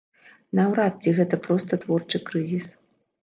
[0.59, 2.65] Наўрад ці гэта проста творчы крызіс.